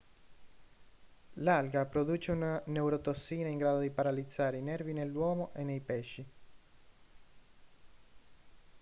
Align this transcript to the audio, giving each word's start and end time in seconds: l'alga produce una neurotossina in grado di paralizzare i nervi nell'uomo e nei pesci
l'alga 1.33 1.85
produce 1.85 2.31
una 2.31 2.59
neurotossina 2.65 3.47
in 3.49 3.59
grado 3.59 3.81
di 3.81 3.91
paralizzare 3.91 4.57
i 4.57 4.61
nervi 4.63 4.93
nell'uomo 4.93 5.51
e 5.53 5.63
nei 5.63 5.79
pesci 5.79 6.25